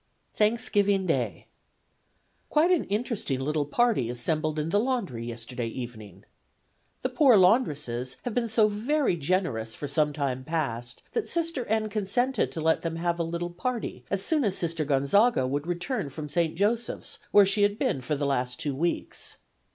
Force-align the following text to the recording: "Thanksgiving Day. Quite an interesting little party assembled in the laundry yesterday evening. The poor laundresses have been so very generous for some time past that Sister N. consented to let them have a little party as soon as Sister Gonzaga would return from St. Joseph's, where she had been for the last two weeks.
"Thanksgiving 0.33 1.05
Day. 1.05 1.45
Quite 2.49 2.71
an 2.71 2.85
interesting 2.85 3.39
little 3.39 3.67
party 3.67 4.09
assembled 4.09 4.57
in 4.57 4.69
the 4.71 4.79
laundry 4.79 5.23
yesterday 5.25 5.67
evening. 5.67 6.25
The 7.03 7.09
poor 7.09 7.37
laundresses 7.37 8.17
have 8.23 8.33
been 8.33 8.47
so 8.47 8.67
very 8.67 9.15
generous 9.15 9.75
for 9.75 9.87
some 9.87 10.11
time 10.11 10.43
past 10.43 11.03
that 11.11 11.29
Sister 11.29 11.65
N. 11.67 11.87
consented 11.87 12.51
to 12.53 12.61
let 12.61 12.81
them 12.81 12.95
have 12.95 13.19
a 13.19 13.23
little 13.23 13.51
party 13.51 14.03
as 14.09 14.25
soon 14.25 14.43
as 14.43 14.57
Sister 14.57 14.85
Gonzaga 14.85 15.45
would 15.45 15.67
return 15.67 16.09
from 16.09 16.27
St. 16.29 16.55
Joseph's, 16.55 17.19
where 17.29 17.45
she 17.45 17.61
had 17.61 17.77
been 17.77 18.01
for 18.01 18.15
the 18.15 18.25
last 18.25 18.59
two 18.59 18.75
weeks. 18.75 19.37